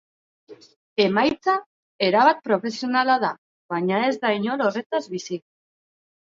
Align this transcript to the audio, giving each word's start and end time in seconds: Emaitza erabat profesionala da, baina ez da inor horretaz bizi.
Emaitza 1.03 1.55
erabat 2.07 2.41
profesionala 2.49 3.19
da, 3.27 3.31
baina 3.77 4.03
ez 4.09 4.13
da 4.27 4.35
inor 4.41 4.67
horretaz 4.69 5.07
bizi. 5.17 5.43